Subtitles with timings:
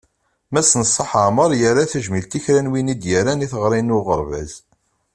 [0.51, 4.51] Mass Neṣṣaḥ Ɛmer, yerra tajmilt i kra n win i d-yerran i teɣri n uɣerbaz.